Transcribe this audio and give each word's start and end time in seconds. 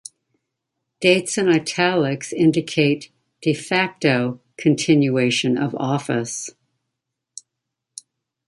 Dates 0.99 1.37
in 1.37 1.47
italics 1.47 2.33
indicate 2.33 3.11
"de 3.43 3.53
facto 3.53 4.41
"continuation 4.57 5.59
of 5.59 5.75
office. 5.75 6.49